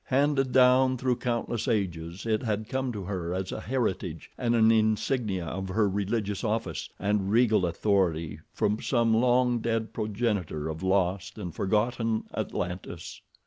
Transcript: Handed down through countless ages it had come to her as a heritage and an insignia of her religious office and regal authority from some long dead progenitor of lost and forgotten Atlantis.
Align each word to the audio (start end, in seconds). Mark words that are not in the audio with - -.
Handed 0.05 0.51
down 0.51 0.97
through 0.97 1.17
countless 1.17 1.67
ages 1.67 2.25
it 2.25 2.41
had 2.41 2.67
come 2.67 2.91
to 2.91 3.03
her 3.03 3.35
as 3.35 3.51
a 3.51 3.61
heritage 3.61 4.31
and 4.35 4.55
an 4.55 4.71
insignia 4.71 5.45
of 5.45 5.67
her 5.69 5.87
religious 5.87 6.43
office 6.43 6.89
and 6.99 7.29
regal 7.29 7.67
authority 7.67 8.39
from 8.51 8.81
some 8.81 9.13
long 9.13 9.59
dead 9.59 9.93
progenitor 9.93 10.69
of 10.69 10.81
lost 10.81 11.37
and 11.37 11.53
forgotten 11.53 12.23
Atlantis. 12.35 13.21